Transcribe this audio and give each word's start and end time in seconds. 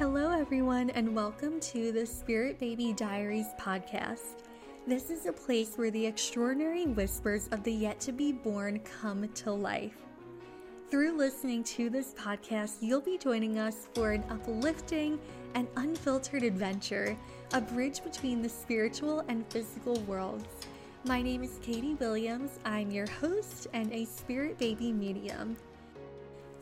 Hello, 0.00 0.30
everyone, 0.30 0.88
and 0.88 1.14
welcome 1.14 1.60
to 1.60 1.92
the 1.92 2.06
Spirit 2.06 2.58
Baby 2.58 2.94
Diaries 2.94 3.48
podcast. 3.60 4.44
This 4.86 5.10
is 5.10 5.26
a 5.26 5.32
place 5.32 5.76
where 5.76 5.90
the 5.90 6.06
extraordinary 6.06 6.86
whispers 6.86 7.48
of 7.48 7.62
the 7.64 7.72
yet 7.74 8.00
to 8.00 8.10
be 8.10 8.32
born 8.32 8.80
come 8.80 9.28
to 9.28 9.52
life. 9.52 9.98
Through 10.90 11.18
listening 11.18 11.62
to 11.64 11.90
this 11.90 12.14
podcast, 12.14 12.78
you'll 12.80 13.02
be 13.02 13.18
joining 13.18 13.58
us 13.58 13.88
for 13.94 14.12
an 14.12 14.24
uplifting 14.30 15.18
and 15.54 15.68
unfiltered 15.76 16.44
adventure, 16.44 17.14
a 17.52 17.60
bridge 17.60 18.02
between 18.02 18.40
the 18.40 18.48
spiritual 18.48 19.22
and 19.28 19.46
physical 19.48 20.00
worlds. 20.04 20.48
My 21.04 21.20
name 21.20 21.42
is 21.42 21.58
Katie 21.60 21.96
Williams. 21.96 22.58
I'm 22.64 22.90
your 22.90 23.06
host 23.06 23.66
and 23.74 23.92
a 23.92 24.06
spirit 24.06 24.56
baby 24.56 24.92
medium. 24.92 25.58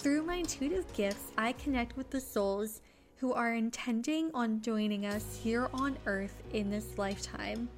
Through 0.00 0.24
my 0.24 0.36
intuitive 0.36 0.92
gifts, 0.92 1.30
I 1.38 1.52
connect 1.52 1.96
with 1.96 2.10
the 2.10 2.20
souls 2.20 2.80
who 3.20 3.32
are 3.32 3.54
intending 3.54 4.30
on 4.32 4.60
joining 4.60 5.04
us 5.04 5.40
here 5.42 5.68
on 5.74 5.98
earth 6.06 6.42
in 6.52 6.70
this 6.70 6.96
lifetime. 6.96 7.68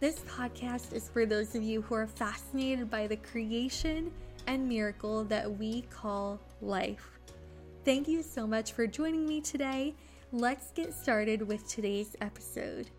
This 0.00 0.20
podcast 0.20 0.92
is 0.92 1.08
for 1.08 1.24
those 1.24 1.54
of 1.54 1.62
you 1.62 1.82
who 1.82 1.94
are 1.94 2.06
fascinated 2.06 2.90
by 2.90 3.06
the 3.06 3.16
creation 3.16 4.12
and 4.46 4.68
miracle 4.68 5.24
that 5.24 5.58
we 5.58 5.82
call 5.90 6.38
life. 6.60 7.18
Thank 7.84 8.08
you 8.08 8.22
so 8.22 8.46
much 8.46 8.72
for 8.72 8.86
joining 8.86 9.26
me 9.26 9.40
today. 9.40 9.94
Let's 10.32 10.70
get 10.72 10.92
started 10.92 11.42
with 11.42 11.66
today's 11.66 12.14
episode. 12.20 12.90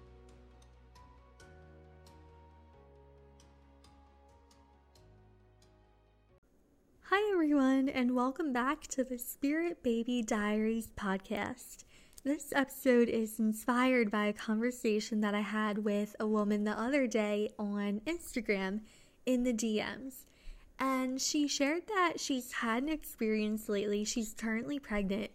Everyone, 7.51 7.89
and 7.89 8.15
welcome 8.15 8.53
back 8.53 8.85
to 8.85 9.03
the 9.03 9.17
Spirit 9.17 9.81
Baby 9.81 10.21
Diaries 10.21 10.91
podcast. 10.95 11.83
This 12.23 12.53
episode 12.53 13.09
is 13.09 13.39
inspired 13.39 14.11
by 14.11 14.25
a 14.25 14.33
conversation 14.33 15.21
that 15.21 15.33
I 15.33 15.41
had 15.41 15.79
with 15.79 16.15
a 16.19 16.27
woman 16.27 16.63
the 16.63 16.79
other 16.79 17.07
day 17.07 17.49
on 17.57 18.01
Instagram 18.05 18.81
in 19.25 19.41
the 19.41 19.53
DMs. 19.53 20.25
And 20.77 21.19
she 21.19 21.47
shared 21.47 21.87
that 21.87 22.19
she's 22.19 22.51
had 22.51 22.83
an 22.83 22.89
experience 22.89 23.67
lately, 23.67 24.05
she's 24.05 24.35
currently 24.37 24.77
pregnant, 24.77 25.31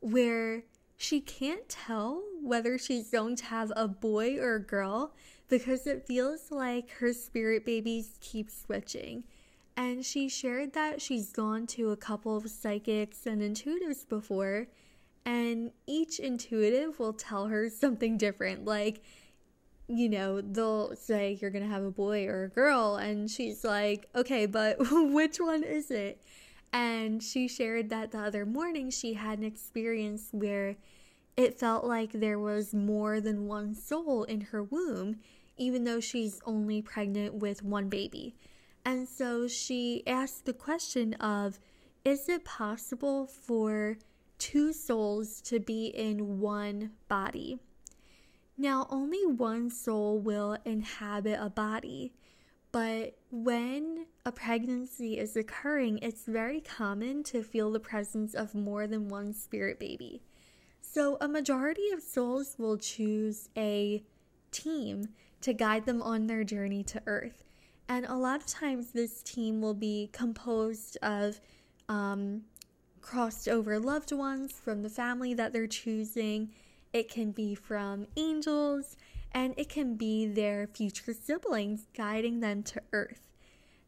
where 0.00 0.64
she 0.98 1.22
can't 1.22 1.66
tell 1.66 2.22
whether 2.42 2.76
she's 2.76 3.08
going 3.08 3.36
to 3.36 3.44
have 3.46 3.72
a 3.74 3.88
boy 3.88 4.36
or 4.36 4.56
a 4.56 4.62
girl 4.62 5.14
because 5.48 5.86
it 5.86 6.06
feels 6.06 6.50
like 6.50 6.90
her 6.98 7.14
spirit 7.14 7.64
babies 7.64 8.18
keep 8.20 8.50
switching 8.50 9.24
and 9.76 10.04
she 10.04 10.28
shared 10.28 10.72
that 10.74 11.02
she's 11.02 11.32
gone 11.32 11.66
to 11.66 11.90
a 11.90 11.96
couple 11.96 12.36
of 12.36 12.48
psychics 12.48 13.26
and 13.26 13.42
intuitives 13.42 14.08
before, 14.08 14.68
and 15.24 15.72
each 15.86 16.18
intuitive 16.18 16.98
will 16.98 17.12
tell 17.12 17.46
her 17.46 17.68
something 17.68 18.16
different. 18.16 18.64
Like, 18.64 19.02
you 19.88 20.08
know, 20.08 20.40
they'll 20.40 20.94
say 20.96 21.38
you're 21.40 21.50
gonna 21.50 21.66
have 21.66 21.82
a 21.82 21.90
boy 21.90 22.26
or 22.26 22.44
a 22.44 22.48
girl, 22.48 22.96
and 22.96 23.30
she's 23.30 23.64
like, 23.64 24.08
okay, 24.14 24.46
but 24.46 24.76
which 24.90 25.38
one 25.38 25.62
is 25.62 25.90
it? 25.90 26.22
And 26.72 27.22
she 27.22 27.48
shared 27.48 27.90
that 27.90 28.10
the 28.10 28.18
other 28.18 28.44
morning 28.46 28.90
she 28.90 29.14
had 29.14 29.38
an 29.38 29.44
experience 29.44 30.28
where 30.32 30.76
it 31.36 31.58
felt 31.58 31.84
like 31.84 32.12
there 32.12 32.38
was 32.38 32.72
more 32.72 33.20
than 33.20 33.46
one 33.46 33.74
soul 33.74 34.24
in 34.24 34.40
her 34.40 34.62
womb, 34.62 35.16
even 35.56 35.84
though 35.84 36.00
she's 36.00 36.40
only 36.46 36.80
pregnant 36.80 37.34
with 37.34 37.62
one 37.62 37.88
baby. 37.88 38.34
And 38.84 39.08
so 39.08 39.48
she 39.48 40.02
asked 40.06 40.44
the 40.44 40.52
question 40.52 41.14
of 41.14 41.58
is 42.04 42.28
it 42.28 42.44
possible 42.44 43.26
for 43.26 43.96
two 44.38 44.72
souls 44.74 45.40
to 45.40 45.58
be 45.58 45.86
in 45.86 46.38
one 46.38 46.90
body? 47.08 47.58
Now, 48.58 48.86
only 48.90 49.24
one 49.26 49.70
soul 49.70 50.18
will 50.18 50.58
inhabit 50.64 51.38
a 51.40 51.48
body, 51.48 52.12
but 52.70 53.16
when 53.30 54.06
a 54.26 54.30
pregnancy 54.30 55.18
is 55.18 55.34
occurring, 55.34 55.98
it's 56.02 56.26
very 56.26 56.60
common 56.60 57.22
to 57.24 57.42
feel 57.42 57.72
the 57.72 57.80
presence 57.80 58.34
of 58.34 58.54
more 58.54 58.86
than 58.86 59.08
one 59.08 59.32
spirit 59.32 59.80
baby. 59.80 60.22
So, 60.82 61.16
a 61.20 61.26
majority 61.26 61.90
of 61.90 62.02
souls 62.02 62.56
will 62.58 62.76
choose 62.76 63.48
a 63.56 64.04
team 64.52 65.08
to 65.40 65.52
guide 65.52 65.86
them 65.86 66.02
on 66.02 66.26
their 66.26 66.44
journey 66.44 66.84
to 66.84 67.02
Earth. 67.06 67.44
And 67.88 68.06
a 68.06 68.14
lot 68.14 68.40
of 68.40 68.46
times, 68.46 68.92
this 68.92 69.22
team 69.22 69.60
will 69.60 69.74
be 69.74 70.08
composed 70.12 70.96
of 71.02 71.40
um, 71.88 72.42
crossed 73.00 73.48
over 73.48 73.78
loved 73.78 74.12
ones 74.12 74.52
from 74.52 74.82
the 74.82 74.88
family 74.88 75.34
that 75.34 75.52
they're 75.52 75.66
choosing. 75.66 76.50
It 76.92 77.10
can 77.10 77.32
be 77.32 77.54
from 77.54 78.06
angels, 78.16 78.96
and 79.32 79.54
it 79.58 79.68
can 79.68 79.96
be 79.96 80.26
their 80.26 80.66
future 80.66 81.12
siblings 81.12 81.86
guiding 81.94 82.40
them 82.40 82.62
to 82.64 82.80
Earth. 82.92 83.20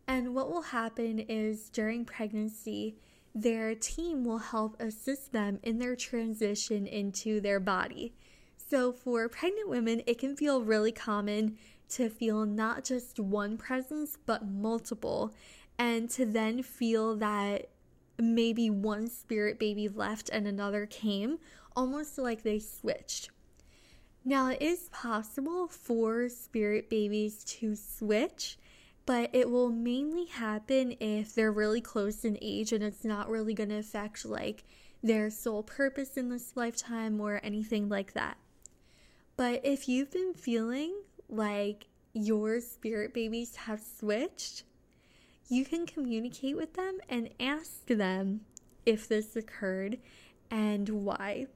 And 0.06 0.35
what 0.35 0.51
will 0.51 0.62
happen 0.62 1.19
is 1.19 1.71
during 1.71 2.05
pregnancy, 2.05 2.97
their 3.35 3.75
team 3.75 4.25
will 4.25 4.39
help 4.39 4.81
assist 4.81 5.33
them 5.33 5.59
in 5.62 5.79
their 5.79 5.97
transition 5.97 6.87
into 6.87 7.41
their 7.41 7.61
body. 7.61 8.15
So, 8.56 8.93
for 8.93 9.29
pregnant 9.29 9.69
women, 9.69 10.03
it 10.06 10.19
can 10.19 10.37
feel 10.37 10.62
really 10.62 10.93
common 10.93 11.59
to 11.91 12.09
feel 12.09 12.45
not 12.45 12.85
just 12.85 13.21
one 13.21 13.57
presence, 13.57 14.19
but 14.27 14.47
multiple, 14.47 15.35
and 15.79 16.11
to 16.11 16.27
then 16.27 16.63
feel 16.63 17.17
that 17.17 17.69
maybe 18.19 18.71
one 18.71 19.09
spirit 19.09 19.59
baby 19.59 19.89
left 19.89 20.29
and 20.31 20.47
another 20.47 20.87
came, 20.87 21.39
almost 21.75 22.19
like 22.19 22.43
they 22.43 22.59
switched. 22.59 23.31
Now, 24.25 24.49
it 24.51 24.61
is 24.61 24.89
possible 24.91 25.69
for 25.69 26.29
spirit 26.29 26.91
babies 26.91 27.45
to 27.45 27.77
switch, 27.77 28.59
but 29.05 29.31
it 29.33 29.49
will 29.49 29.71
mainly 29.71 30.27
happen 30.27 30.97
if 30.99 31.35
they're 31.35 31.53
really 31.53 31.81
close 31.81 32.25
in 32.25 32.37
age 32.43 32.73
and 32.73 32.83
it's 32.83 33.05
not 33.05 33.31
really 33.31 33.55
going 33.55 33.69
to 33.69 33.79
affect 33.79 34.25
like 34.25 34.65
their 35.01 35.31
sole 35.31 35.63
purpose 35.63 36.17
in 36.17 36.29
this 36.29 36.57
lifetime 36.57 37.21
or 37.21 37.41
anything 37.45 37.89
like 37.89 38.15
that. 38.15 38.37
But 39.37 39.61
if 39.65 39.89
you've 39.89 40.11
been 40.11 40.35
feeling 40.35 41.03
like 41.28 41.87
your 42.12 42.60
spirit 42.60 43.12
babies 43.12 43.56
have 43.56 43.81
switched, 43.81 44.64
you 45.48 45.64
can 45.64 45.87
communicate 45.87 46.56
with 46.56 46.75
them 46.75 46.98
and 47.09 47.31
ask 47.38 47.87
them 47.87 48.41
if 48.84 49.09
this 49.09 49.37
occurred 49.37 49.98
and 50.50 50.88
why. 50.88 51.47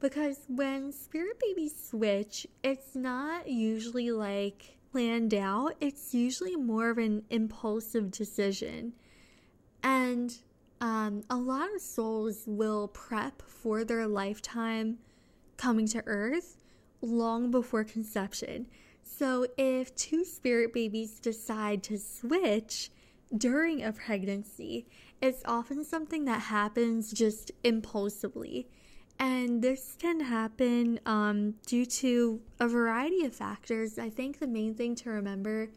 Because 0.00 0.38
when 0.48 0.92
spirit 0.92 1.38
babies 1.38 1.74
switch, 1.88 2.46
it's 2.64 2.96
not 2.96 3.48
usually 3.48 4.10
like 4.10 4.76
planned 4.90 5.34
out, 5.34 5.76
it's 5.80 6.12
usually 6.12 6.56
more 6.56 6.90
of 6.90 6.98
an 6.98 7.22
impulsive 7.30 8.10
decision. 8.10 8.92
And 9.82 10.36
um, 10.80 11.22
a 11.30 11.36
lot 11.36 11.72
of 11.74 11.80
souls 11.80 12.42
will 12.46 12.88
prep 12.88 13.42
for 13.42 13.84
their 13.84 14.06
lifetime 14.08 14.98
coming 15.56 15.86
to 15.88 16.02
Earth 16.06 16.56
long 17.00 17.50
before 17.50 17.84
conception. 17.84 18.66
So, 19.02 19.46
if 19.56 19.94
two 19.94 20.24
spirit 20.24 20.72
babies 20.72 21.20
decide 21.20 21.82
to 21.84 21.98
switch 21.98 22.90
during 23.36 23.82
a 23.82 23.92
pregnancy, 23.92 24.86
it's 25.20 25.42
often 25.44 25.84
something 25.84 26.24
that 26.24 26.40
happens 26.42 27.12
just 27.12 27.52
impulsively. 27.62 28.68
And 29.18 29.62
this 29.62 29.96
can 30.00 30.20
happen 30.20 30.98
um, 31.06 31.54
due 31.66 31.86
to 31.86 32.40
a 32.58 32.66
variety 32.66 33.24
of 33.24 33.34
factors. 33.34 33.98
I 33.98 34.10
think 34.10 34.38
the 34.38 34.48
main 34.48 34.74
thing 34.74 34.96
to 34.96 35.10
remember 35.10 35.70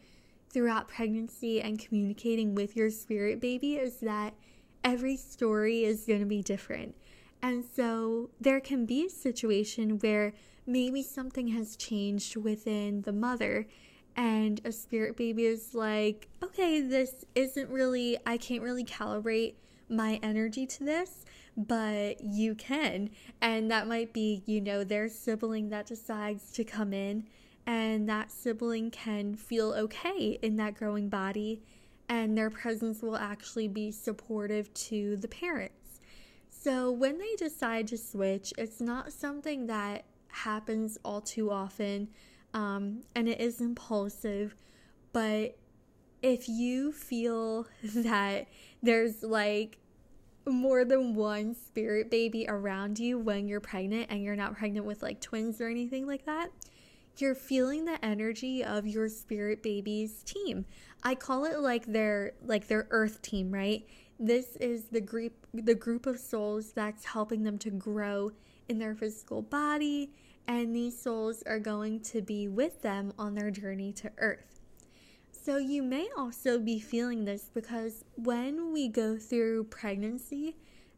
throughout 0.49 0.87
pregnancy 0.87 1.61
and 1.61 1.77
communicating 1.77 2.55
with 2.55 2.75
your 2.75 2.89
spirit 2.89 3.39
baby 3.39 3.75
is 3.75 3.97
that 3.97 4.33
every 4.83 5.17
story 5.17 5.83
is 5.83 6.05
going 6.05 6.21
to 6.21 6.25
be 6.25 6.41
different. 6.41 6.95
And 7.41 7.63
so 7.75 8.29
there 8.39 8.59
can 8.59 8.85
be 8.85 9.05
a 9.05 9.09
situation 9.09 9.99
where 9.99 10.33
maybe 10.65 11.01
something 11.01 11.49
has 11.49 11.75
changed 11.75 12.35
within 12.35 13.01
the 13.03 13.13
mother 13.13 13.67
and 14.15 14.61
a 14.63 14.71
spirit 14.71 15.17
baby 15.17 15.45
is 15.45 15.73
like, 15.73 16.27
okay, 16.41 16.81
this 16.81 17.25
isn't 17.35 17.69
really, 17.69 18.17
I 18.25 18.37
can't 18.37 18.63
really 18.63 18.85
calibrate 18.85 19.55
my 19.89 20.19
energy 20.23 20.65
to 20.65 20.83
this, 20.83 21.25
but 21.57 22.23
you 22.23 22.55
can. 22.55 23.09
And 23.41 23.69
that 23.71 23.87
might 23.87 24.13
be, 24.13 24.43
you 24.45 24.61
know, 24.61 24.83
their 24.83 25.09
sibling 25.09 25.69
that 25.69 25.85
decides 25.85 26.51
to 26.53 26.63
come 26.63 26.93
in, 26.93 27.27
and 27.67 28.07
that 28.07 28.31
sibling 28.31 28.91
can 28.91 29.35
feel 29.35 29.73
okay 29.73 30.39
in 30.41 30.55
that 30.57 30.75
growing 30.75 31.09
body, 31.09 31.61
and 32.07 32.37
their 32.37 32.49
presence 32.49 33.01
will 33.01 33.17
actually 33.17 33.67
be 33.67 33.91
supportive 33.91 34.73
to 34.75 35.17
the 35.17 35.27
parents. 35.27 35.99
So 36.49 36.91
when 36.91 37.17
they 37.17 37.35
decide 37.37 37.87
to 37.87 37.97
switch, 37.97 38.53
it's 38.57 38.79
not 38.79 39.11
something 39.11 39.67
that 39.67 40.05
happens 40.35 40.97
all 41.03 41.21
too 41.21 41.51
often 41.51 42.09
um, 42.55 43.01
and 43.13 43.27
it 43.27 43.39
is 43.41 43.59
impulsive. 43.61 44.55
But 45.13 45.57
if 46.23 46.49
you 46.49 46.91
feel 46.91 47.67
that 47.83 48.47
there's 48.81 49.21
like 49.21 49.77
more 50.47 50.85
than 50.85 51.15
one 51.15 51.53
spirit 51.53 52.09
baby 52.09 52.45
around 52.47 52.97
you 52.97 53.19
when 53.19 53.47
you're 53.47 53.59
pregnant 53.59 54.07
and 54.09 54.23
you're 54.23 54.35
not 54.35 54.55
pregnant 54.55 54.85
with 54.85 55.03
like 55.03 55.19
twins 55.19 55.59
or 55.59 55.67
anything 55.67 56.07
like 56.07 56.25
that, 56.25 56.49
you're 57.17 57.35
feeling 57.35 57.85
the 57.85 58.03
energy 58.03 58.63
of 58.63 58.87
your 58.87 59.09
spirit 59.09 59.61
baby's 59.61 60.23
team. 60.23 60.65
I 61.03 61.15
call 61.15 61.45
it 61.45 61.59
like 61.59 61.85
their 61.85 62.33
like 62.45 62.67
their 62.67 62.87
earth 62.89 63.21
team, 63.21 63.51
right? 63.51 63.85
This 64.17 64.55
is 64.57 64.85
the 64.85 65.01
group 65.01 65.33
the 65.53 65.75
group 65.75 66.05
of 66.05 66.19
souls 66.19 66.71
that's 66.71 67.03
helping 67.05 67.43
them 67.43 67.57
to 67.59 67.69
grow 67.69 68.31
in 68.69 68.79
their 68.79 68.95
physical 68.95 69.41
body 69.41 70.11
and 70.47 70.75
these 70.75 70.99
souls 70.99 71.43
are 71.43 71.59
going 71.59 71.99
to 72.01 72.21
be 72.21 72.47
with 72.47 72.81
them 72.81 73.13
on 73.17 73.35
their 73.35 73.51
journey 73.51 73.91
to 73.93 74.11
earth. 74.17 74.59
So, 75.31 75.57
you 75.57 75.83
may 75.83 76.09
also 76.17 76.59
be 76.59 76.79
feeling 76.79 77.25
this 77.25 77.51
because 77.53 78.03
when 78.15 78.73
we 78.73 78.87
go 78.87 79.17
through 79.17 79.65
pregnancy, 79.65 80.55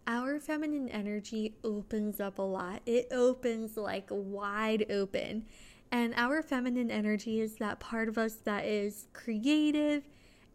our 0.08 0.40
feminine 0.40 0.88
energy 0.88 1.58
opens 1.66 2.22
up 2.22 2.40
a 2.40 2.42
lot. 2.42 2.82
It 2.86 3.08
opens 3.12 3.76
like 3.76 4.08
wide 4.10 4.86
open. 4.90 5.46
And 5.92 6.14
our 6.16 6.42
feminine 6.42 6.90
energy 6.90 7.42
is 7.42 7.56
that 7.56 7.80
part 7.80 8.08
of 8.08 8.18
us 8.18 8.36
that 8.46 8.66
is 8.66 9.08
creative 9.14 10.04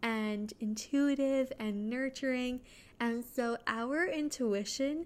and 0.01 0.51
intuitive 0.59 1.51
and 1.59 1.87
nurturing. 1.89 2.61
And 2.99 3.23
so 3.23 3.57
our 3.67 4.05
intuition 4.07 5.05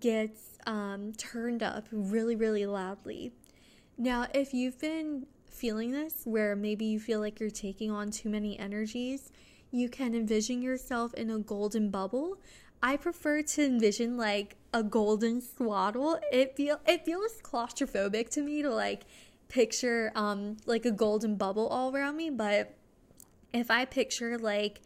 gets 0.00 0.58
um, 0.66 1.12
turned 1.14 1.62
up 1.62 1.86
really, 1.90 2.36
really 2.36 2.66
loudly. 2.66 3.32
Now, 3.98 4.26
if 4.34 4.54
you've 4.54 4.78
been 4.78 5.26
feeling 5.46 5.92
this, 5.92 6.22
where 6.24 6.56
maybe 6.56 6.84
you 6.84 6.98
feel 6.98 7.20
like 7.20 7.38
you're 7.38 7.50
taking 7.50 7.90
on 7.90 8.10
too 8.10 8.28
many 8.28 8.58
energies, 8.58 9.30
you 9.70 9.88
can 9.88 10.14
envision 10.14 10.62
yourself 10.62 11.14
in 11.14 11.30
a 11.30 11.38
golden 11.38 11.90
bubble. 11.90 12.38
I 12.82 12.96
prefer 12.96 13.42
to 13.42 13.64
envision 13.64 14.16
like 14.16 14.56
a 14.74 14.82
golden 14.82 15.40
swaddle. 15.40 16.18
It 16.32 16.56
feel 16.56 16.80
it 16.86 17.04
feels 17.04 17.40
claustrophobic 17.42 18.28
to 18.30 18.42
me 18.42 18.62
to 18.62 18.70
like 18.70 19.02
picture 19.48 20.10
um 20.14 20.56
like 20.66 20.84
a 20.84 20.90
golden 20.90 21.36
bubble 21.36 21.68
all 21.68 21.94
around 21.94 22.16
me, 22.16 22.30
but 22.30 22.74
if 23.52 23.70
I 23.70 23.84
picture 23.84 24.36
like 24.38 24.80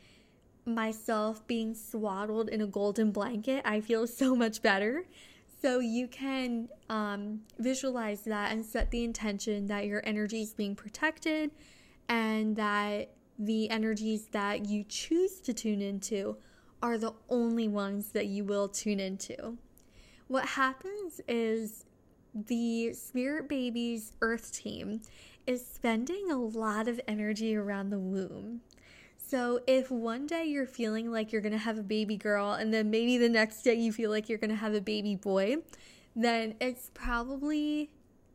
myself 0.67 1.47
being 1.47 1.75
swaddled 1.75 2.49
in 2.49 2.61
a 2.61 2.67
golden 2.67 3.13
blanket, 3.13 3.63
I 3.65 3.81
feel 3.81 4.07
so 4.07 4.35
much 4.35 4.63
better. 4.63 5.05
So 5.63 5.79
you 5.79 6.07
can 6.07 6.69
um, 6.91 7.41
visualize 7.59 8.23
that 8.23 8.53
and 8.53 8.65
set 8.65 8.91
the 8.91 9.05
intention 9.05 9.67
that 9.69 9.87
your 9.87 10.03
energy 10.05 10.43
is 10.43 10.53
being 10.53 10.77
protected 10.77 11.51
and 12.09 12.55
that 12.57 13.11
the 13.39 13.71
energies 13.71 14.27
that 14.33 14.67
you 14.67 14.85
choose 14.85 15.41
to 15.41 15.53
tune 15.53 15.81
into 15.81 16.37
are 16.83 16.99
the 16.99 17.15
only 17.29 17.69
ones 17.69 18.13
that 18.13 18.27
you 18.27 18.45
will 18.45 18.69
tune 18.69 19.01
into. 19.01 19.57
What 20.29 20.47
happens 20.47 21.21
is 21.27 21.85
the 22.35 22.93
Spirit 22.93 23.49
Babies 23.49 24.13
Earth 24.21 24.53
team 24.53 25.01
is 25.47 25.67
spending 25.67 26.31
a 26.31 26.37
lot 26.37 26.87
of 26.87 27.01
energy 27.09 27.57
around 27.57 27.91
the 27.91 27.99
womb. 27.99 28.61
So, 29.28 29.61
if 29.67 29.90
one 29.90 30.28
day 30.28 30.44
you're 30.44 30.67
feeling 30.67 31.11
like 31.11 31.32
you're 31.32 31.43
gonna 31.43 31.58
have 31.58 31.78
a 31.78 31.82
baby 31.82 32.17
girl, 32.17 32.52
and 32.52 32.73
then 32.73 32.90
maybe 32.90 33.19
the 33.19 33.28
next 33.28 33.62
day 33.62 33.75
you 33.75 33.93
feel 33.93 34.08
like 34.08 34.28
you're 34.28 34.38
gonna 34.38 34.55
have 34.55 34.73
a 34.73 34.81
baby 34.81 35.17
boy, 35.17 35.56
then 36.14 36.55
it's 36.61 36.93
probably 36.94 37.90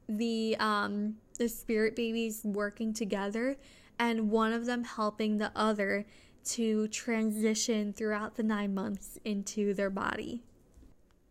the 0.09 0.57
um, 0.59 1.15
the 1.39 1.47
spirit 1.47 1.95
babies 1.95 2.41
working 2.43 2.93
together, 2.93 3.55
and 3.99 4.29
one 4.29 4.51
of 4.51 4.65
them 4.65 4.83
helping 4.83 5.37
the 5.37 5.53
other 5.55 6.05
to 6.43 6.89
transition 6.89 7.93
throughout 7.93 8.35
the 8.35 8.43
nine 8.43 8.73
months 8.73 9.17
into 9.23 9.73
their 9.73 9.89
body. 9.89 10.43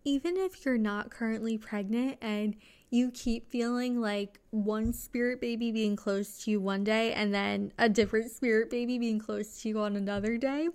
Even 0.05 0.39
if 0.39 0.65
you're 0.65 0.79
not 0.79 1.11
currently 1.11 1.59
pregnant 1.59 2.17
and 2.23 2.57
you 2.91 3.11
keep 3.13 3.49
feeling 3.49 4.01
like 4.01 4.41
one 4.51 4.93
spirit 4.93 5.41
baby 5.41 5.71
being 5.71 5.95
close 5.95 6.39
to 6.45 6.51
you 6.51 6.61
one 6.61 6.83
day 6.83 7.13
and 7.13 7.33
then 7.33 7.73
a 7.79 7.89
different 7.89 8.31
spirit 8.31 8.69
baby 8.69 8.99
being 8.99 9.19
close 9.19 9.63
to 9.63 9.69
you 9.69 9.79
on 9.79 9.95
another 9.95 10.37
day, 10.37 10.69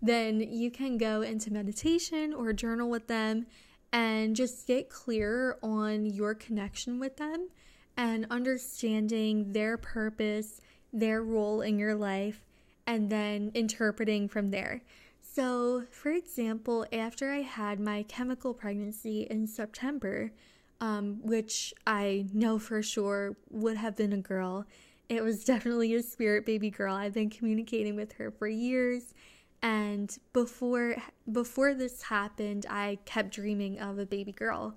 then 0.00 0.40
you 0.40 0.70
can 0.70 0.96
go 0.96 1.22
into 1.22 1.52
meditation 1.52 2.32
or 2.32 2.52
journal 2.52 2.88
with 2.88 3.08
them 3.08 3.46
and 3.92 4.34
just 4.36 4.66
get 4.66 4.88
clear 4.88 5.58
on 5.62 6.06
your 6.06 6.34
connection 6.34 6.98
with 6.98 7.16
them 7.16 7.48
and 7.96 8.26
understanding 8.30 9.52
their 9.52 9.76
purpose, 9.76 10.60
their 10.92 11.22
role 11.22 11.60
in 11.60 11.78
your 11.78 11.94
life, 11.94 12.44
and 12.86 13.10
then 13.10 13.50
interpreting 13.54 14.28
from 14.28 14.50
there. 14.50 14.82
So, 15.20 15.84
for 15.90 16.10
example, 16.10 16.86
after 16.92 17.30
I 17.30 17.42
had 17.42 17.80
my 17.80 18.02
chemical 18.04 18.54
pregnancy 18.54 19.26
in 19.30 19.46
September, 19.46 20.32
um, 20.82 21.20
which 21.22 21.72
I 21.86 22.26
know 22.34 22.58
for 22.58 22.82
sure 22.82 23.36
would 23.48 23.76
have 23.76 23.96
been 23.96 24.12
a 24.12 24.18
girl. 24.18 24.66
It 25.08 25.22
was 25.22 25.44
definitely 25.52 25.94
a 25.94 26.02
spirit 26.02 26.44
baby 26.44 26.68
girl. 26.68 26.94
I've 26.94 27.14
been 27.14 27.30
communicating 27.30 27.96
with 27.96 28.12
her 28.14 28.30
for 28.30 28.48
years, 28.48 29.14
and 29.62 30.14
before 30.32 30.96
before 31.30 31.72
this 31.72 32.02
happened, 32.02 32.66
I 32.68 32.98
kept 33.04 33.30
dreaming 33.30 33.78
of 33.78 33.98
a 33.98 34.04
baby 34.04 34.32
girl. 34.32 34.76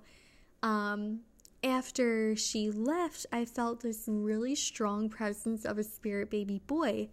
Um, 0.62 1.20
after 1.64 2.36
she 2.36 2.70
left, 2.70 3.26
I 3.32 3.44
felt 3.44 3.80
this 3.80 4.04
really 4.06 4.54
strong 4.54 5.08
presence 5.08 5.64
of 5.64 5.76
a 5.76 5.82
spirit 5.82 6.30
baby 6.30 6.62
boy. 6.68 7.08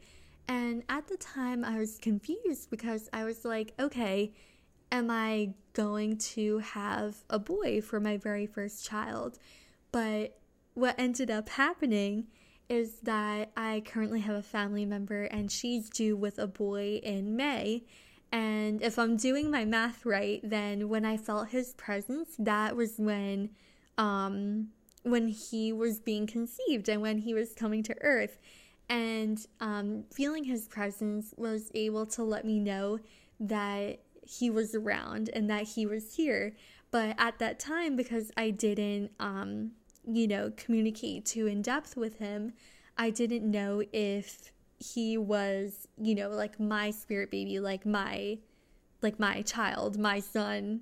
And 0.47 0.83
at 0.89 1.07
the 1.07 1.17
time, 1.17 1.63
I 1.65 1.79
was 1.79 1.97
confused 1.97 2.69
because 2.69 3.09
I 3.11 3.23
was 3.23 3.43
like, 3.43 3.73
okay, 3.79 4.33
am 4.93 5.09
I 5.09 5.55
going 5.73 6.17
to 6.17 6.59
have 6.59 7.23
a 7.29 7.39
boy 7.39 7.81
for 7.81 7.99
my 7.99 8.15
very 8.15 8.45
first 8.45 8.85
child? 8.85 9.39
But 9.91 10.37
what 10.75 10.95
ended 10.97 11.31
up 11.31 11.49
happening 11.49 12.27
is 12.69 12.99
that 13.01 13.51
I 13.57 13.81
currently 13.85 14.21
have 14.21 14.35
a 14.35 14.43
family 14.43 14.85
member 14.85 15.23
and 15.23 15.51
she's 15.51 15.89
due 15.89 16.15
with 16.15 16.37
a 16.37 16.47
boy 16.47 17.01
in 17.03 17.35
May. 17.35 17.83
And 18.31 18.81
if 18.81 18.97
I'm 18.97 19.17
doing 19.17 19.51
my 19.51 19.65
math 19.65 20.05
right, 20.05 20.39
then 20.43 20.89
when 20.89 21.05
I 21.05 21.17
felt 21.17 21.49
his 21.49 21.73
presence, 21.73 22.35
that 22.39 22.75
was 22.75 22.93
when 22.97 23.49
um 23.97 24.69
when 25.03 25.27
he 25.27 25.73
was 25.73 25.99
being 25.99 26.25
conceived 26.25 26.87
and 26.87 27.01
when 27.01 27.17
he 27.17 27.33
was 27.33 27.53
coming 27.53 27.83
to 27.83 27.95
earth. 28.01 28.37
And 28.89 29.45
um, 29.59 30.03
feeling 30.13 30.45
his 30.45 30.67
presence 30.67 31.33
was 31.35 31.69
able 31.73 32.05
to 32.07 32.23
let 32.23 32.45
me 32.45 32.59
know 32.59 32.99
that 33.39 33.99
he 34.25 34.49
was 34.49 34.75
around 34.75 35.29
and 35.33 35.49
that 35.49 35.63
he 35.63 35.85
was 35.85 36.15
here. 36.15 36.55
But 36.91 37.15
at 37.17 37.39
that 37.39 37.59
time, 37.59 37.95
because 37.95 38.31
I 38.37 38.51
didn't, 38.51 39.11
um, 39.19 39.71
you 40.05 40.27
know, 40.27 40.51
communicate 40.55 41.25
too 41.25 41.47
in 41.47 41.61
depth 41.61 41.97
with 41.97 42.17
him, 42.17 42.53
I 42.97 43.09
didn't 43.09 43.49
know 43.49 43.81
if 43.91 44.51
he 44.77 45.17
was, 45.17 45.87
you 45.97 46.13
know, 46.13 46.29
like 46.29 46.59
my 46.59 46.91
spirit 46.91 47.31
baby, 47.31 47.59
like 47.59 47.85
my, 47.85 48.37
like 49.01 49.19
my 49.19 49.41
child, 49.41 49.97
my 49.97 50.19
son 50.19 50.81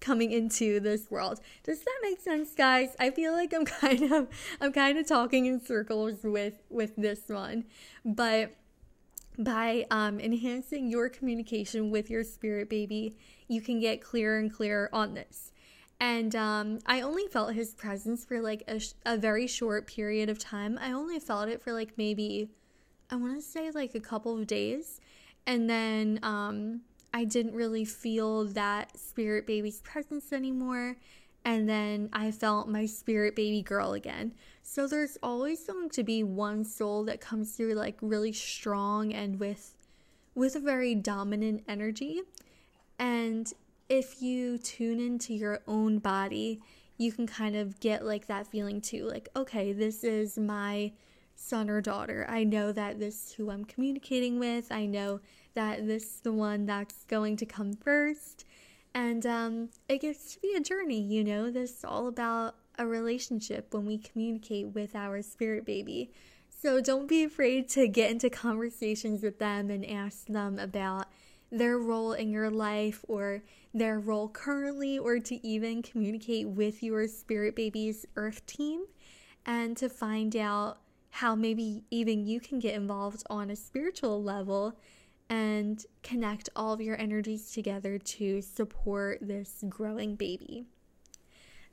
coming 0.00 0.32
into 0.32 0.80
this 0.80 1.10
world. 1.10 1.40
Does 1.62 1.78
that 1.80 1.98
make 2.02 2.20
sense, 2.20 2.54
guys? 2.54 2.96
I 2.98 3.10
feel 3.10 3.32
like 3.32 3.54
I'm 3.54 3.64
kind 3.80 4.12
of, 4.12 4.28
I'm 4.60 4.72
kind 4.72 4.98
of 4.98 5.06
talking 5.06 5.46
in 5.46 5.64
circles 5.64 6.24
with 6.24 6.60
with 6.68 6.96
this 6.96 7.22
one, 7.28 7.64
but 8.04 8.52
by 9.38 9.86
um, 9.90 10.20
enhancing 10.20 10.90
your 10.90 11.08
communication 11.08 11.90
with 11.90 12.10
your 12.10 12.24
spirit 12.24 12.68
baby, 12.68 13.16
you 13.48 13.60
can 13.60 13.80
get 13.80 14.02
clearer 14.02 14.38
and 14.38 14.52
clearer 14.52 14.88
on 14.92 15.14
this. 15.14 15.52
And 16.00 16.34
um, 16.34 16.78
I 16.84 17.00
only 17.00 17.28
felt 17.28 17.54
his 17.54 17.74
presence 17.74 18.24
for 18.24 18.40
like 18.40 18.64
a, 18.66 18.80
sh- 18.80 18.94
a 19.06 19.16
very 19.16 19.46
short 19.46 19.86
period 19.86 20.28
of 20.28 20.38
time. 20.38 20.78
I 20.82 20.92
only 20.92 21.18
felt 21.20 21.48
it 21.48 21.62
for 21.62 21.72
like 21.72 21.96
maybe, 21.96 22.50
I 23.10 23.16
want 23.16 23.36
to 23.36 23.42
say 23.42 23.70
like 23.70 23.94
a 23.94 24.00
couple 24.00 24.36
of 24.36 24.46
days. 24.46 25.00
And 25.46 25.70
then 25.70 26.18
um, 26.22 26.80
I 27.14 27.24
didn't 27.24 27.54
really 27.54 27.84
feel 27.84 28.44
that 28.46 28.98
spirit 28.98 29.46
baby's 29.46 29.80
presence 29.80 30.32
anymore 30.32 30.96
and 31.44 31.68
then 31.68 32.08
I 32.12 32.30
felt 32.30 32.68
my 32.68 32.86
spirit 32.86 33.34
baby 33.34 33.62
girl 33.62 33.92
again. 33.92 34.32
So 34.62 34.86
there's 34.86 35.18
always 35.22 35.64
going 35.66 35.90
to 35.90 36.02
be 36.02 36.22
one 36.22 36.64
soul 36.64 37.04
that 37.04 37.20
comes 37.20 37.52
through 37.52 37.74
like 37.74 37.98
really 38.00 38.32
strong 38.32 39.12
and 39.12 39.38
with 39.38 39.74
with 40.34 40.56
a 40.56 40.60
very 40.60 40.94
dominant 40.94 41.62
energy. 41.68 42.22
And 42.98 43.52
if 43.88 44.22
you 44.22 44.56
tune 44.56 45.00
into 45.00 45.34
your 45.34 45.60
own 45.66 45.98
body, 45.98 46.62
you 46.96 47.12
can 47.12 47.26
kind 47.26 47.56
of 47.56 47.78
get 47.80 48.06
like 48.06 48.26
that 48.28 48.46
feeling 48.46 48.80
too. 48.80 49.06
Like, 49.06 49.28
okay, 49.36 49.72
this 49.72 50.04
is 50.04 50.38
my 50.38 50.92
son 51.34 51.68
or 51.68 51.80
daughter. 51.80 52.24
I 52.28 52.44
know 52.44 52.72
that 52.72 52.98
this 52.98 53.26
is 53.26 53.32
who 53.32 53.50
I'm 53.50 53.64
communicating 53.64 54.38
with. 54.38 54.70
I 54.70 54.86
know 54.86 55.20
that 55.54 55.86
this 55.86 56.04
is 56.04 56.20
the 56.20 56.32
one 56.32 56.64
that's 56.64 57.04
going 57.04 57.36
to 57.38 57.46
come 57.46 57.74
first. 57.74 58.46
And 58.94 59.24
um, 59.24 59.70
it 59.88 60.02
gets 60.02 60.34
to 60.34 60.40
be 60.40 60.54
a 60.54 60.60
journey, 60.60 61.00
you 61.00 61.24
know. 61.24 61.50
This 61.50 61.78
is 61.78 61.84
all 61.84 62.08
about 62.08 62.56
a 62.78 62.86
relationship 62.86 63.72
when 63.72 63.86
we 63.86 63.98
communicate 63.98 64.68
with 64.68 64.94
our 64.94 65.22
spirit 65.22 65.64
baby. 65.64 66.10
So 66.48 66.80
don't 66.80 67.08
be 67.08 67.24
afraid 67.24 67.68
to 67.70 67.88
get 67.88 68.10
into 68.10 68.30
conversations 68.30 69.22
with 69.22 69.38
them 69.38 69.70
and 69.70 69.84
ask 69.84 70.26
them 70.26 70.58
about 70.58 71.06
their 71.50 71.78
role 71.78 72.12
in 72.12 72.30
your 72.30 72.50
life 72.50 73.04
or 73.08 73.42
their 73.74 73.98
role 73.98 74.28
currently, 74.28 74.98
or 74.98 75.18
to 75.18 75.46
even 75.46 75.82
communicate 75.82 76.48
with 76.48 76.82
your 76.82 77.08
spirit 77.08 77.56
baby's 77.56 78.06
earth 78.16 78.44
team 78.46 78.84
and 79.46 79.76
to 79.76 79.88
find 79.88 80.36
out 80.36 80.78
how 81.10 81.34
maybe 81.34 81.84
even 81.90 82.26
you 82.26 82.40
can 82.40 82.58
get 82.58 82.74
involved 82.74 83.22
on 83.28 83.50
a 83.50 83.56
spiritual 83.56 84.22
level 84.22 84.78
and 85.32 85.86
connect 86.02 86.50
all 86.54 86.74
of 86.74 86.80
your 86.82 87.00
energies 87.00 87.50
together 87.52 87.96
to 87.96 88.42
support 88.42 89.18
this 89.22 89.64
growing 89.66 90.14
baby. 90.14 90.66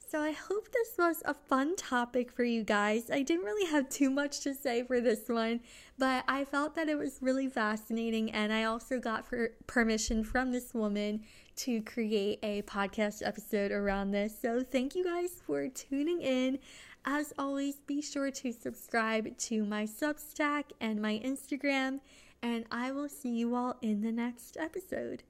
So, 0.09 0.21
I 0.21 0.31
hope 0.31 0.71
this 0.71 0.93
was 0.97 1.21
a 1.25 1.33
fun 1.33 1.75
topic 1.75 2.31
for 2.31 2.45
you 2.45 2.63
guys. 2.63 3.11
I 3.11 3.21
didn't 3.21 3.43
really 3.43 3.69
have 3.69 3.89
too 3.89 4.09
much 4.09 4.39
to 4.39 4.55
say 4.55 4.81
for 4.83 5.01
this 5.01 5.27
one, 5.27 5.59
but 5.97 6.23
I 6.25 6.45
felt 6.45 6.73
that 6.75 6.87
it 6.87 6.97
was 6.97 7.19
really 7.21 7.49
fascinating, 7.49 8.31
and 8.31 8.53
I 8.53 8.63
also 8.63 8.97
got 8.97 9.25
permission 9.67 10.23
from 10.23 10.51
this 10.53 10.73
woman 10.73 11.25
to 11.57 11.81
create 11.81 12.39
a 12.41 12.61
podcast 12.61 13.21
episode 13.27 13.71
around 13.71 14.11
this. 14.11 14.39
So, 14.41 14.63
thank 14.63 14.95
you 14.95 15.03
guys 15.03 15.41
for 15.45 15.67
tuning 15.67 16.21
in. 16.21 16.59
As 17.05 17.33
always, 17.37 17.75
be 17.85 18.01
sure 18.01 18.31
to 18.31 18.51
subscribe 18.53 19.37
to 19.37 19.65
my 19.65 19.83
Substack 19.83 20.71
and 20.79 21.01
my 21.01 21.21
Instagram, 21.23 21.99
and 22.41 22.65
I 22.71 22.91
will 22.91 23.09
see 23.09 23.29
you 23.29 23.55
all 23.55 23.77
in 23.81 24.01
the 24.01 24.11
next 24.11 24.57
episode. 24.57 25.23